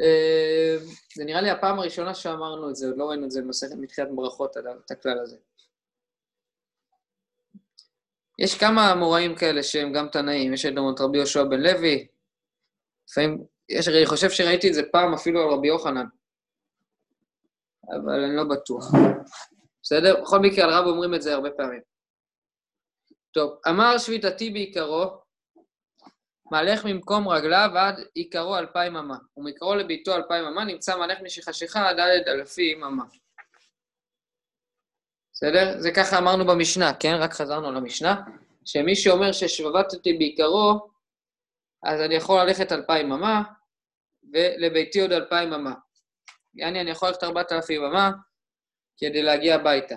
[0.00, 0.76] אה,
[1.16, 4.08] זה נראה לי הפעם הראשונה שאמרנו את זה, עוד לא ראינו את זה במסכת מתחילת
[4.14, 5.36] ברכות, את הכלל הזה.
[8.38, 12.08] יש כמה אמוראים כאלה שהם גם תנאים, יש את רבי יהושע בן לוי,
[13.08, 16.06] לפעמים, יש, אני חושב שראיתי את זה פעם אפילו על רבי יוחנן,
[17.88, 18.84] אבל אני לא בטוח.
[19.82, 20.22] בסדר?
[20.22, 21.80] בכל מקרה, על רב אומרים את זה הרבה פעמים.
[23.32, 25.24] טוב, אמר שביתתי בעיקרו,
[26.50, 31.96] מהלך ממקום רגליו עד עיקרו אלפיים אמה, ומעיקרו לביתו אלפיים אמה נמצא מהלך משכשכה עד
[31.96, 33.04] דלת אלפים אמה.
[35.32, 35.74] בסדר?
[35.78, 37.14] זה ככה אמרנו במשנה, כן?
[37.20, 38.22] רק חזרנו למשנה,
[38.64, 40.88] שמי שאומר ששבבתתי בעיקרו,
[41.84, 43.42] אז אני יכול ללכת אלפיים אמה,
[44.32, 45.74] ולביתי עוד אלפיים אמה.
[46.54, 48.10] יעני, אני יכול ללכת ארבעת אלפים אמה
[48.96, 49.94] כדי להגיע הביתה.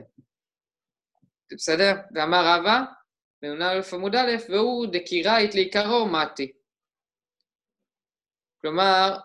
[1.52, 1.94] בסדר?
[2.16, 2.82] ואמר רבא,
[3.42, 6.52] בנ"א עמוד א', והוא דקיראית לעיקרו מתי.
[8.62, 9.18] כלומר,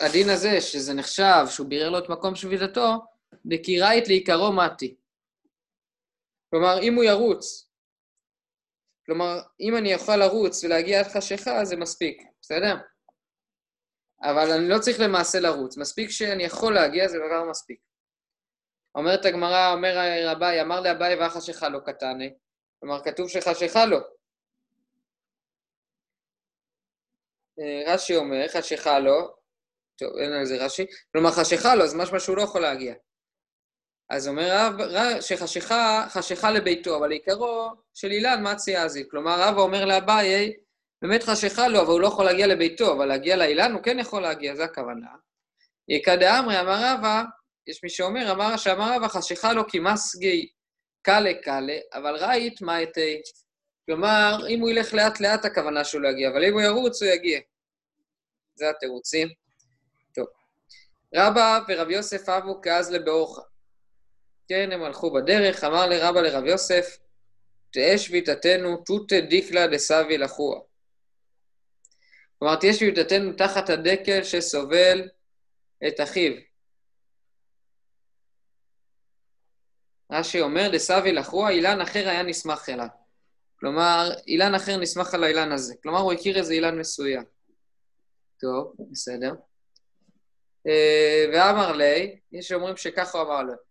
[0.00, 3.06] הדין הזה, שזה נחשב, שהוא בירר לו את מקום שביתתו,
[3.46, 4.96] דקיראית לעיקרו מתי.
[6.50, 7.69] כלומר, אם הוא ירוץ,
[9.10, 12.74] כלומר, אם אני יכול לרוץ ולהגיע עד חשיכה, זה מספיק, בסדר?
[14.22, 17.80] אבל אני לא צריך למעשה לרוץ, מספיק שאני יכול להגיע, זה דבר מספיק.
[18.94, 19.94] אומרת הגמרא, אומר
[20.26, 22.24] רביי, אמר לאביי והחשיכה לא קטנה.
[22.80, 23.98] כלומר, כתוב שחשיכה לו.
[27.86, 29.34] רש"י אומר, חשיכה לו,
[29.98, 32.94] טוב, אין על זה רש"י, כלומר, חשיכה לו, אז משמע שהוא לא יכול להגיע.
[34.10, 34.74] אז אומר רב,
[35.20, 39.08] שחשיכה, חשיכה לביתו, אבל עיקרו של אילן מצי אזי.
[39.10, 40.52] כלומר, רב אומר לאביי,
[41.02, 44.22] באמת חשיכה לו, אבל הוא לא יכול להגיע לביתו, אבל להגיע לאילן הוא כן יכול
[44.22, 45.06] להגיע, זה הכוונה.
[45.88, 47.22] יקא דאמרי, אמר רבא,
[47.66, 50.48] יש מי שאומר, אמר שאמר רבא, חשיכה לו כי מסגי
[51.02, 53.20] קלה קלה, אבל ראית מה אתי.
[53.86, 57.40] כלומר, אם הוא ילך לאט-לאט, הכוונה שהוא לא יגיע, אבל אם הוא ירוץ, הוא יגיע.
[58.54, 59.28] זה התירוצים.
[60.14, 60.26] טוב.
[61.14, 63.49] רבא ורב יוסף אבו כאז לבאורחה.
[64.50, 66.98] כן, הם הלכו בדרך, אמר לרבא לרב יוסף,
[67.70, 70.60] תהא שביתתנו תותא דיקלה דסבי לחוה.
[72.38, 75.08] כלומר, תהיה שביתתנו תחת הדקל שסובל
[75.86, 76.32] את אחיו.
[80.12, 82.88] רש"י אומר, דסבי לחוה, אילן אחר היה נסמך אליו.
[83.60, 85.74] כלומר, אילן אחר נסמך על האילן הזה.
[85.82, 87.24] כלומר, הוא הכיר איזה אילן מסוים.
[88.40, 89.34] טוב, בסדר.
[90.66, 93.69] אה, ואמר לי, יש שאומרים שככה הוא אמר לו,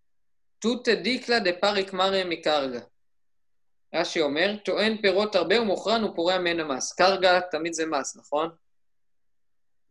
[0.59, 2.79] תותא דיקלה דפריק מריה מקרגה.
[3.95, 6.93] רש"י אומר, טוען פירות הרבה ומוכרן ופורע מן המס.
[6.93, 8.49] קרגה תמיד זה מס, נכון?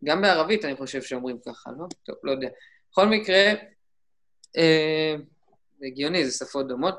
[0.04, 1.84] גם בערבית אני חושב שאומרים ככה, לא?
[2.02, 2.48] טוב, לא יודע.
[2.90, 3.52] בכל מקרה,
[4.56, 5.14] אה,
[5.82, 6.94] הגיוני, זה שפות דומות.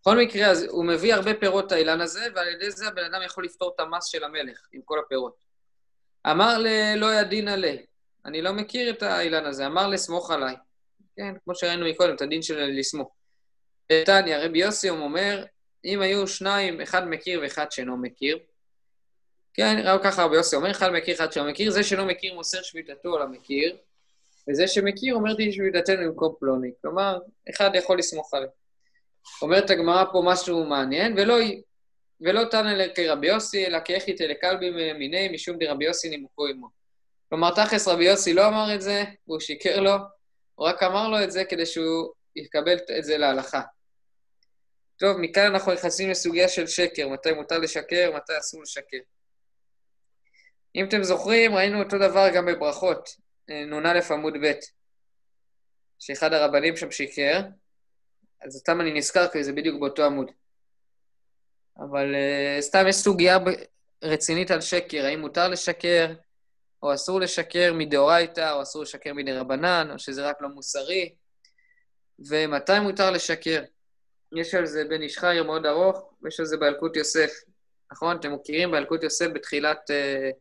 [0.00, 3.44] בכל מקרה, אז הוא מביא הרבה פירות האילן הזה, ועל ידי זה הבן אדם יכול
[3.44, 5.36] לפתור את המס של המלך עם כל הפירות.
[6.30, 7.86] אמר ללא ידין עלי,
[8.24, 10.56] אני לא מכיר את האילן הזה, אמר לסמוך עליי.
[11.18, 13.08] כן, כמו שראינו מקודם, את הדין של לסמוך.
[13.86, 15.44] תניא, רבי יוסי אומר,
[15.84, 18.38] אם היו שניים, אחד מכיר ואחד שאינו מכיר,
[19.54, 22.62] כן, ראו ככה רבי יוסי אומר, אחד מכיר, אחד שאינו מכיר, זה שלא מכיר מוסר
[22.62, 23.76] שביתתו על המכיר,
[24.48, 26.70] וזה שמכיר אומר תהי שביתתנו במקום פלוני.
[26.82, 27.18] כלומר,
[27.50, 28.48] אחד יכול לסמוך עליו.
[29.42, 31.34] אומרת הגמרא פה משהו מעניין, ולא,
[32.20, 36.68] ולא תנא כרבי יוסי, אלא כאחיתא לכלבי מיני, משום דרבי יוסי נימוקו עמו.
[37.28, 39.96] כלומר, תכלס רבי יוסי לא אמר את זה, והוא שיקר לו,
[40.58, 43.62] הוא רק אמר לו את זה כדי שהוא יקבל את זה להלכה.
[44.96, 48.98] טוב, מכאן אנחנו נכנסים לסוגיה של שקר, מתי מותר לשקר, מתי אסור לשקר.
[50.76, 53.08] אם אתם זוכרים, ראינו אותו דבר גם בברכות,
[53.48, 54.52] נ"א עמוד ב',
[55.98, 57.40] שאחד הרבנים שם שיקר,
[58.40, 60.30] אז אותם אני נזכר כי זה בדיוק באותו עמוד.
[61.76, 63.38] אבל uh, סתם יש סוגיה
[64.02, 66.06] רצינית על שקר, האם מותר לשקר,
[66.82, 71.14] או אסור לשקר מדאורייתא, או אסור לשקר מדרבנן, או שזה רק לא מוסרי,
[72.28, 73.62] ומתי מותר לשקר.
[74.36, 77.30] יש על זה בן איש חייר מאוד ארוך, ויש על זה באלקוט יוסף.
[77.92, 78.16] נכון?
[78.16, 79.90] אתם מכירים באלקוט יוסף בתחילת...
[79.90, 80.36] Uh,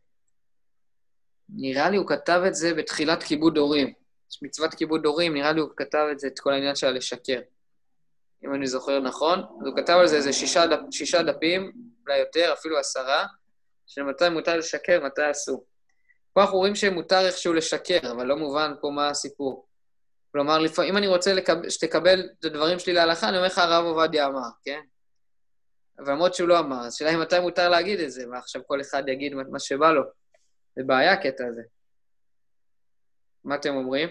[1.50, 3.94] נראה לי הוא כתב את זה בתחילת כיבוד הורים.
[4.32, 7.40] יש מצוות כיבוד הורים, נראה לי הוא כתב את זה, את כל העניין של לשקר.
[8.46, 9.40] אם אני זוכר נכון.
[9.40, 11.72] אז הוא כתב על זה איזה שישה, דפ, שישה דפים,
[12.06, 13.26] אולי יותר, אפילו עשרה,
[13.88, 15.66] של מתי מותר לשקר, מתי אסור.
[16.38, 19.68] פה אנחנו רואים שמותר איכשהו לשקר, אבל לא מובן פה מה הסיפור.
[20.32, 20.58] כלומר,
[20.90, 21.70] אם אני רוצה לקב...
[21.70, 24.80] שתקבל את הדברים שלי להלכה, אני אומר לך, הרב עובדיה אמר, כן?
[26.00, 28.82] אבל למרות שהוא לא אמר, אז שאלה היא מתי מותר להגיד את זה, ועכשיו כל
[28.82, 30.04] אחד יגיד מה שבא לו.
[30.76, 31.62] זה בעיה הקטע הזה.
[33.44, 34.10] מה אתם אומרים?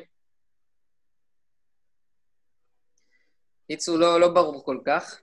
[3.66, 5.20] קיצור, לא, לא ברור כל כך.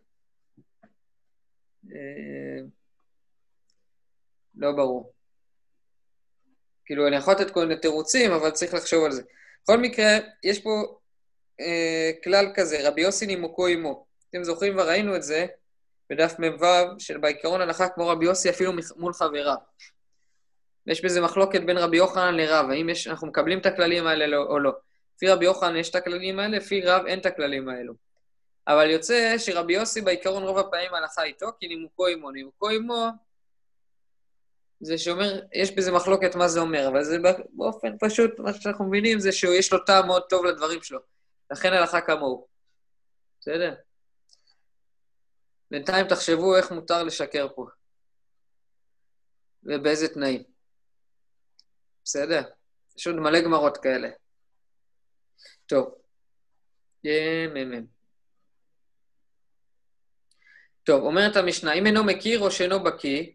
[1.91, 2.61] אה,
[4.55, 5.12] לא ברור.
[6.85, 9.21] כאילו, אני יכול לתת כל מיני תירוצים, אבל צריך לחשוב על זה.
[9.63, 10.99] בכל מקרה, יש פה
[11.59, 14.05] אה, כלל כזה, רבי יוסי נימוקו עמו.
[14.29, 15.45] אתם זוכרים וראינו את זה
[16.09, 16.65] בדף מ"ו,
[16.99, 19.55] של בעיקרון הלכה כמו רבי יוסי אפילו מול חבריו.
[20.87, 24.37] ויש בזה מחלוקת בין רבי יוחנן לרב, האם יש, אנחנו מקבלים את הכללים האלה לא,
[24.37, 24.71] או לא.
[25.15, 27.93] לפי רבי יוחנן יש את הכללים האלה, לפי רב אין את הכללים האלו.
[28.67, 32.31] אבל יוצא שרבי יוסי בעיקרון רוב הפעמים הלכה איתו, כי נימוקו עמו.
[32.31, 33.07] נימוקו עמו
[34.79, 37.17] זה שאומר, יש בזה מחלוקת מה זה אומר, אבל זה
[37.53, 40.99] באופן פשוט, מה שאנחנו מבינים זה שיש לו טעם מאוד טוב לדברים שלו.
[41.51, 42.47] לכן הלכה כמוהו.
[43.41, 43.75] בסדר?
[45.71, 47.65] בינתיים תחשבו איך מותר לשקר פה.
[49.63, 50.43] ובאיזה תנאים.
[52.03, 52.41] בסדר?
[52.97, 54.09] יש עוד מלא גמרות כאלה.
[55.65, 55.95] טוב.
[60.83, 63.31] טוב, אומרת המשנה, אם אינו מכיר או שאינו בקיא,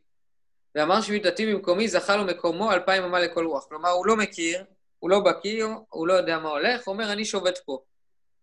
[0.79, 3.67] ואמר שביתתי במקומי, זכה לו מקומו אלפיים אמה לכל רוח.
[3.69, 4.65] כלומר, הוא לא מכיר,
[4.99, 7.79] הוא לא בקיא, הוא לא יודע מה הולך, הוא אומר, אני שובת פה.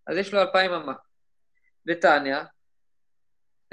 [0.08, 0.94] אז יש לו אלפיים אמה.
[1.88, 2.38] ותניא,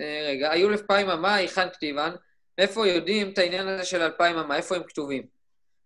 [0.01, 2.15] אה, רגע, היו אלפיים אמה, היכן כתיבן?
[2.59, 4.57] מאיפה יודעים את העניין הזה של אלפיים אמה?
[4.57, 5.27] איפה הם כתובים?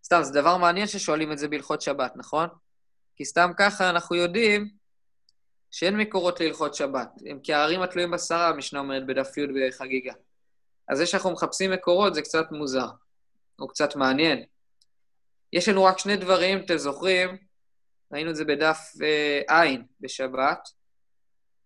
[0.04, 2.48] סתם, זה דבר מעניין ששואלים את זה בהלכות שבת, נכון?
[3.16, 4.68] כי סתם ככה אנחנו יודעים
[5.70, 7.08] שאין מקורות להלכות שבת.
[7.26, 10.12] הם כהערים התלויים בשרה, המשנה אומרת בדף י' בחגיגה.
[10.88, 12.88] אז זה שאנחנו מחפשים מקורות זה קצת מוזר,
[13.58, 14.44] או קצת מעניין.
[15.52, 17.36] יש לנו רק שני דברים, אתם זוכרים?
[18.12, 18.78] ראינו את זה בדף
[19.48, 20.68] ע' uh, בשבת,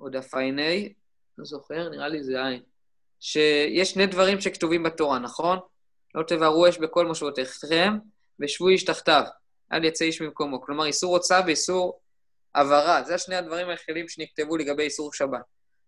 [0.00, 0.40] או דף ע"ה,
[1.38, 2.56] לא זוכר, נראה לי זה ע',
[3.20, 5.58] שיש שני דברים שכתובים בתורה, נכון?
[6.14, 7.98] לא תבערו אש בכל מושבותיכם,
[8.40, 9.24] ושבו איש תחתיו.
[9.72, 10.62] אל יצא איש ממקומו.
[10.62, 12.00] כלומר, איסור הוצאה ואיסור
[12.54, 13.02] העברה.
[13.02, 15.40] זה השני הדברים היחידים שנכתבו לגבי איסור שבת.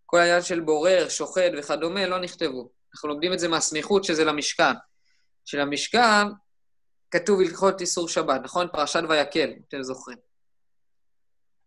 [0.06, 2.70] כל העניין של בורר, שוחד וכדומה לא נכתבו.
[2.94, 4.72] אנחנו לומדים את זה מהסמיכות שזה למשכן.
[5.44, 6.26] שלמשכן
[7.10, 8.68] כתוב הלכות איסור שבת, נכון?
[8.72, 10.18] פרשת ויקל, אם אתם זוכרים.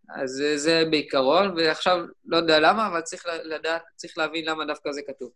[0.10, 5.02] אז זה, בעיקרון, ועכשיו, לא יודע למה, אבל צריך לדעת, צריך להבין למה דווקא זה
[5.08, 5.32] כתוב.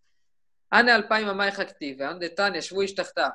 [0.74, 3.30] אנא אלפיים אמייך כתיבה, דתניא, שבו איש תחתיו.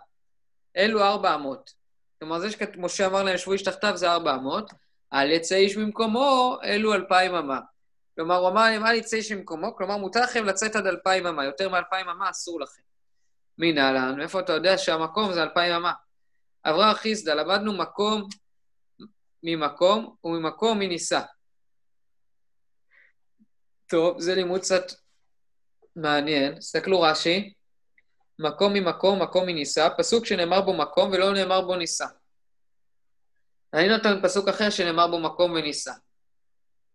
[0.76, 1.70] אלו ארבע אמות.
[2.18, 4.70] כלומר, זה שמשה אמר להם שבו איש תחתיו זה ארבע אמות,
[5.12, 7.60] אל יצא איש ממקומו, אלו אלפיים אמה.
[8.16, 11.44] כלומר, הוא אמר להם, אל יצא איש ממקומו, כלומר, מותר לכם לצאת עד אלפיים אמה,
[11.44, 12.83] יותר מאלפיים אמה אסור לכם.
[13.59, 15.92] מנהלן, מאיפה אתה יודע שהמקום זה אלפיים אמה?
[16.64, 18.29] אברהם חיסדא, למדנו מקום
[19.42, 21.20] ממקום וממקום מנישא.
[23.87, 24.83] טוב, זה לימוד קצת
[25.96, 26.59] מעניין.
[26.59, 27.53] תסתכלו רש"י,
[28.38, 32.07] מקום ממקום, מקום מנישא, פסוק שנאמר בו מקום ולא נאמר בו נישא.
[33.74, 35.92] ראינו אותו בפסוק אחר שנאמר בו מקום ונישא.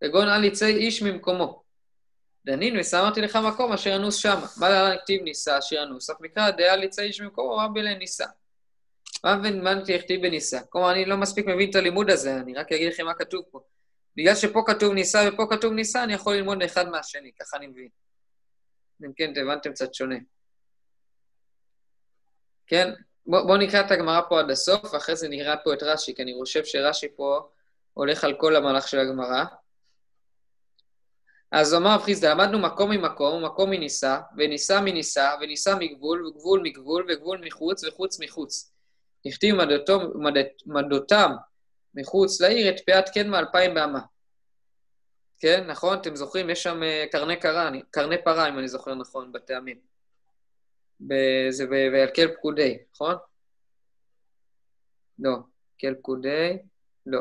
[0.04, 1.62] וגון אל יצא איש ממקומו.
[2.46, 4.46] דנין ושמתי לך מקום אשר אנוס שמה.
[4.56, 6.10] מה להלן כתיב נישא אשר אנוס?
[6.10, 8.26] אף מקרא דעה יצא איש ממקומו, מה בלן נישא.
[9.24, 10.60] מה הבנתי הכתיב בנישא?
[10.68, 13.60] כלומר, אני לא מספיק מבין את הלימוד הזה, אני רק אגיד לכם מה כתוב פה.
[14.16, 17.88] בגלל שפה כתוב נישא ופה כתוב נישא, אני יכול ללמוד אחד מהשני, ככה אני מבין.
[19.04, 20.16] אם כן, הבנתם קצת שונה.
[22.66, 22.90] כן?
[23.26, 26.22] בואו בוא נקרא את הגמרא פה עד הסוף, ואחרי זה נקרא פה את רש"י, כי
[26.22, 27.48] אני חושב שרש"י פה
[27.94, 29.44] הולך על כל המהלך של הגמרא.
[31.52, 37.06] אז אמר רב חיסדא, למדנו מקום ממקום, מקום מנישא, ונישא מנישא, ונישא מגבול, וגבול מגבול,
[37.08, 38.72] וגבול מחוץ, וחוץ מחוץ.
[39.26, 39.56] הכתיב
[40.66, 41.30] מדותם
[41.94, 44.00] מחוץ לעיר את פאת קדמה אלפיים באמה.
[45.38, 45.98] כן, נכון?
[45.98, 46.50] אתם זוכרים?
[46.50, 49.78] יש שם אה, קרני קרה, קרני פרה, אם אני זוכר נכון, בטעמים.
[51.50, 53.14] זה ויקל פקודי, נכון?
[55.18, 55.36] לא.
[55.78, 56.58] קל פקודי,
[57.06, 57.20] לא.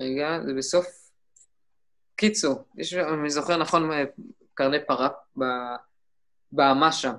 [0.00, 1.03] רגע, זה בסוף...
[2.16, 4.04] קיצור, יש, אני זוכר נכון, אה,
[4.54, 5.08] קרני פרה
[6.52, 7.14] באמה שם.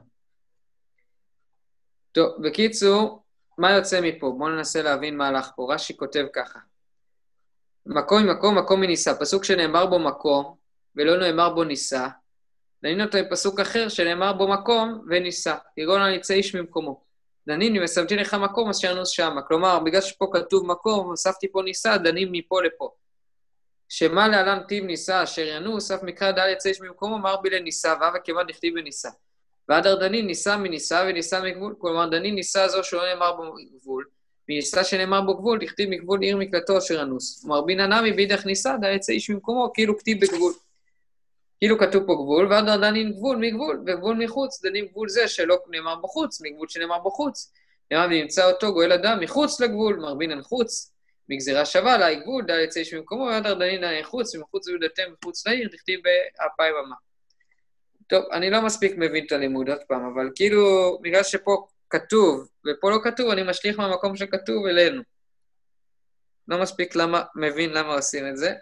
[2.12, 3.24] טוב, בקיצור,
[3.58, 4.34] מה יוצא מפה?
[4.38, 5.74] בואו ננסה להבין מה הלך פה.
[5.74, 6.60] רש"י כותב ככה:
[7.86, 9.14] מקום ממקום, מקום מנישא.
[9.20, 10.56] פסוק שנאמר בו מקום,
[10.96, 12.08] ולא נאמר בו נישא,
[12.84, 15.56] דנין אותו עם פסוק אחר שנאמר בו מקום ונישא.
[15.78, 17.02] יגון על יצא איש ממקומו.
[17.48, 19.42] דנין, אם ושמתי לך מקום, אשר נוס שמה.
[19.42, 22.90] כלומר, בגלל שפה כתוב מקום, הוספתי פה נישא, דנים מפה לפה.
[23.90, 27.94] שמה להלן טיב נישא אשר ינוס, אף מקרא דל יצא איש ממקומו, מר בי לנישא,
[28.02, 29.10] ואב כיוון דכתיב בנישא.
[29.70, 33.44] והדר דנין נישא מנישא ונישא מגבול, כלומר דנין נישא זו שלא נאמר בו
[33.82, 34.06] גבול,
[34.50, 37.42] מנישא שנאמר בו גבול, דכתיב מגבול עיר מקלטו אשר אנוס.
[37.42, 40.54] כלומר בינא נמי בידך נישא, דא יצא איש ממקומו, כאילו כתיב בגבול.
[41.60, 45.96] כאילו כתוב פה גבול, והדר דנין גבול מגבול, וגבול מחוץ, דנים גבול זה שלא נאמר
[45.96, 47.54] בחוץ, מגבול שנאמר בחוץ.
[47.92, 50.95] נאמר ונמצא אותו גואל אדם מחוץ לגבול, מרבינן חוץ,
[51.30, 56.00] מגזירה שווה גבול, דא יצא איש ממקומו, והדר דנין חוץ, ומחוץ ויהודתם מחוץ לעיר, דכתיב
[56.04, 56.96] באלפיים אמה.
[58.08, 62.92] טוב, אני לא מספיק מבין את הלימוד עוד פעם, אבל כאילו, בגלל שפה כתוב, ופה
[62.92, 65.02] לא כתוב, אני משליך מהמקום שכתוב אלינו.
[66.48, 68.54] לא מספיק למה, מבין למה עושים את זה,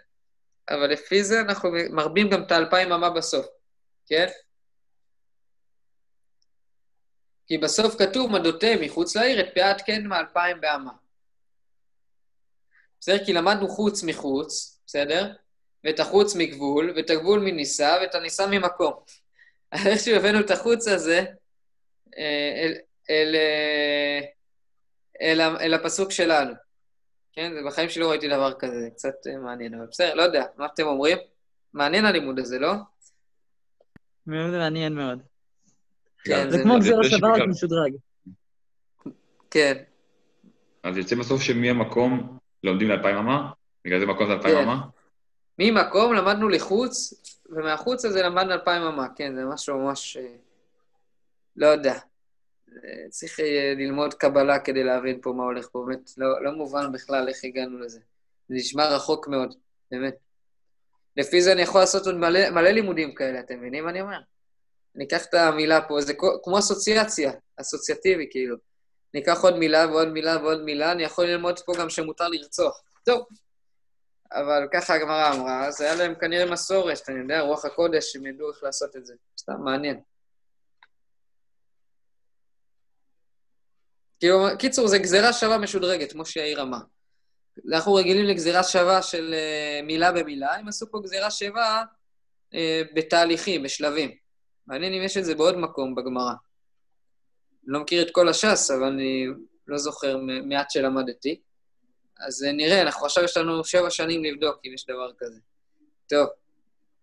[0.70, 3.46] אבל לפי זה אנחנו מרבים גם את האלפיים אמה בסוף,
[4.06, 4.26] כן?
[7.46, 11.03] כי בסוף כתוב מדותה מחוץ לעיר את פאת קדמה אלפיים באמה.
[13.04, 13.24] בסדר?
[13.24, 15.32] כי למדנו חוץ מחוץ, בסדר?
[15.84, 18.92] ואת החוץ מגבול, ואת הגבול מנישא, ואת הנישא ממקום.
[19.86, 21.24] איכשהו הבאנו את החוץ הזה
[22.18, 22.72] אה, אל,
[23.10, 24.20] אל, אה,
[25.22, 26.54] אל, אל, אל הפסוק שלנו.
[27.32, 27.52] כן?
[27.66, 30.86] בחיים שלי לא ראיתי דבר כזה, קצת אה, מעניין, אבל בסדר, לא יודע, מה אתם
[30.86, 31.18] אומרים?
[31.72, 32.72] מעניין הלימוד הזה, לא?
[34.26, 35.22] מאוד מעניין מאוד.
[36.24, 37.92] כן, זה כמו גזיר השווה רק משודרג.
[39.50, 39.82] כן.
[40.82, 43.50] אז יוצא בסוף שמהמקום לומדים לאלפיים אמה?
[43.84, 44.62] בגלל זה מקום זה אלפיים כן.
[44.62, 44.80] אמה?
[45.58, 47.14] ממקום למדנו לחוץ,
[47.50, 50.16] ומהחוץ הזה למדנו אלפיים אמה, כן, זה משהו ממש...
[50.16, 50.34] אה,
[51.56, 51.98] לא יודע.
[52.72, 56.92] אה, צריך אה, ללמוד קבלה כדי להבין פה מה הולך פה, באמת, לא, לא מובן
[56.92, 58.00] בכלל איך הגענו לזה.
[58.48, 59.54] זה נשמע רחוק מאוד,
[59.90, 60.14] באמת.
[61.16, 64.18] לפי זה אני יכול לעשות עוד מלא, מלא לימודים כאלה, אתם מבינים מה אני אומר?
[64.96, 68.56] אני אקח את המילה פה, זה כמו אסוציאציה, אסוציאטיבי כאילו.
[69.14, 72.82] אני אקח עוד מילה ועוד מילה ועוד מילה, אני יכול ללמוד פה גם שמותר לרצוח.
[73.04, 73.26] טוב,
[74.32, 78.50] אבל ככה הגמרא אמרה, אז היה להם כנראה מסורת, אני יודע, רוח הקודש, הם ידעו
[78.50, 79.14] איך לעשות את זה.
[79.38, 80.00] סתם, מעניין.
[84.20, 86.80] כאילו, קיצור, זה גזירה שווה משודרגת, כמו שיאיר אמר.
[87.72, 91.84] אנחנו רגילים לגזירה שווה של uh, מילה במילה, הם עשו פה גזירה שווה
[92.54, 92.56] uh,
[92.94, 94.16] בתהליכים, בשלבים.
[94.66, 96.32] מעניין אם יש את זה בעוד מקום בגמרא.
[97.66, 99.26] לא מכיר את כל הש"ס, אבל אני
[99.66, 101.40] לא זוכר מעט שלמדתי.
[102.26, 105.40] אז אה, נראה, אנחנו עכשיו יש לנו שבע שנים לבדוק אם יש דבר כזה.
[106.08, 106.28] טוב,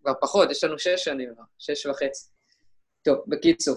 [0.00, 2.28] כבר פחות, יש לנו שש שנים כבר, שש וחצי.
[3.04, 3.76] טוב, בקיצור.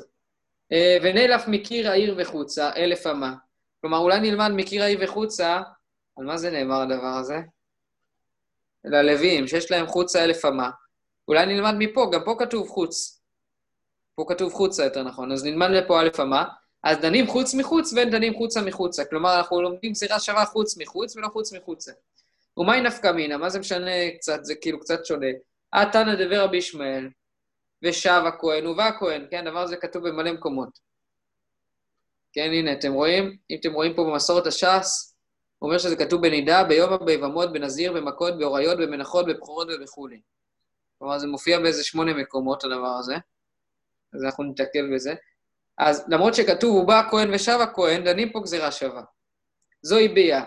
[0.72, 3.36] אה, ונלף מקיר העיר וחוצה, אלף אמה.
[3.82, 5.62] כלומר, אולי נלמד מקיר העיר וחוצה,
[6.18, 7.40] על מה זה נאמר הדבר הזה?
[8.86, 10.70] ללוויים, שיש להם חוצה אלף אמה.
[11.28, 13.22] אולי נלמד מפה, גם פה כתוב חוץ.
[14.16, 16.46] פה כתוב חוצה יותר נכון, אז נלמד לפה א' אמה.
[16.86, 19.06] אז דנים חוץ מחוץ ואין דנים חוצה מחוצה.
[19.06, 21.92] כלומר, אנחנו לומדים גזירה שווה חוץ מחוץ ולא חוץ מחוצה.
[22.58, 23.38] ומהי נפקא מינה?
[23.38, 24.46] מה זה משנה קצת?
[24.46, 25.28] זה כאילו קצת שונה.
[25.74, 27.10] אה תנא דבר רבי ישמעאל,
[27.84, 30.80] ושב הכהן ובא הכהן, כן, הדבר הזה כתוב במלא מקומות.
[32.34, 33.38] כן, הנה, אתם רואים?
[33.52, 35.16] אם אתם רואים פה במסורת הש"ס,
[35.60, 40.22] הוא אומר שזה כתוב בנידה, ביובע, ביבמות, בנזיר, במכות, באוריות, במנחות, בבכורות ובכולי.
[41.00, 43.16] כלומר, זה מופיע באיזה שמונה מקומות, הדבר הזה.
[44.14, 45.14] אז אנחנו ניתקל בזה.
[45.78, 49.02] אז למרות שכתוב, הוא בא הכהן ושב הכהן, דנים פה גזירה שווה.
[49.82, 50.44] זוהי ביה.